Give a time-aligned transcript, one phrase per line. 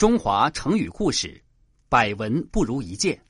[0.00, 1.44] 中华成语故事，
[1.90, 3.22] 百闻不如一见。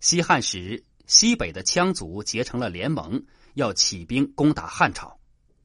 [0.00, 3.24] 西汉时，西北的羌族结成了联盟，
[3.54, 5.20] 要起兵攻打汉朝。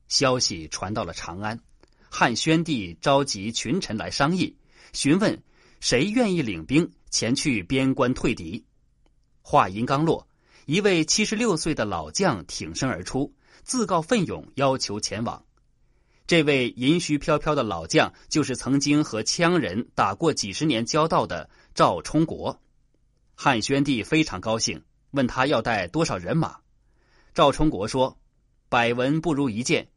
[0.07, 1.59] 消息传到了长安，
[2.11, 4.55] 汉宣帝召集群臣来商议，
[4.93, 5.41] 询问
[5.79, 8.63] 谁愿意领兵前去边关退敌。
[9.41, 10.27] 话音刚落，
[10.67, 15.43] 一位七十六岁的老将挺身而出，自告奋勇，要求前往。
[16.31, 22.57] 这位银须飘飘的老将，就是曾经和羌人打过几十年交道的赵充国。
[23.35, 26.55] 汉宣帝非常高兴，问他要带多少人马。
[27.33, 28.17] 赵充国说
[28.69, 29.89] ：“百闻不如一见，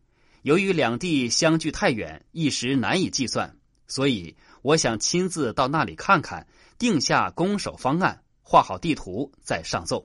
[0.42, 3.56] 由于两地相距太远，一时难以计算，
[3.87, 6.45] 所以我想亲自到那里看看，
[6.77, 10.05] 定下攻守方案，画好地图再上奏。”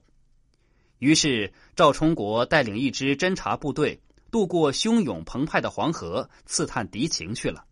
[0.99, 3.99] 于是赵充国带领一支侦察部队。
[4.31, 7.65] 渡过汹涌澎湃的黄河，刺探敌情去了。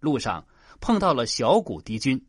[0.00, 0.46] 路上
[0.80, 2.24] 碰到了小股敌军，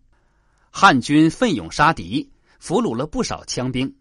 [0.72, 3.96] 汉军奋勇杀敌，俘虏了不少枪兵。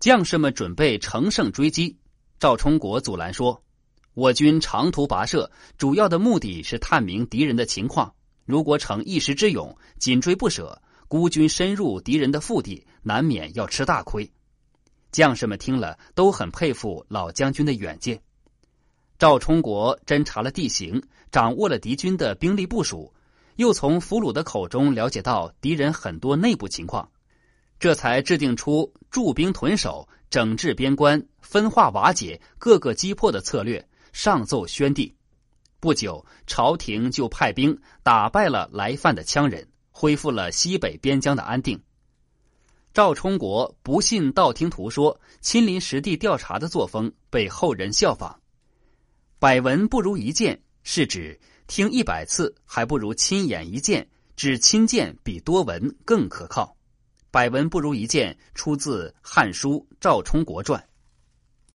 [0.00, 1.96] 将士们准备乘胜追击，
[2.38, 3.62] 赵充国阻拦说
[4.14, 8.14] ：“我军长途跋涉，主要的目的是探明敌人的情况。
[8.44, 14.30] 如果逞一时之勇，紧追不舍，孤军深入敌人的腹地，难免要吃大亏。”
[15.10, 18.20] 将士们听了，都很佩服老将军的远见。
[19.18, 21.02] 赵充国侦察了地形，
[21.32, 23.12] 掌握了敌军的兵力部署，
[23.56, 27.10] 又从俘虏的口中了解到敌人很多内部情况，
[27.80, 35.12] 这才制定出驻兵屯守、整治边关、分化瓦解、各个击破的策略，上奏宣帝。
[35.80, 41.80] 不久，朝廷就派兵打败了来犯的羌人，恢复了西北边疆的安定。
[42.94, 48.38] 赵充国不信道听途说，亲临实地调查的作风被后人效仿。
[49.40, 56.76] 百闻不如一见，是指听一百次还不如亲眼一见，指亲见比多闻更可靠。
[57.30, 60.80] 百闻不如一见，出自《汉书·赵充国传》。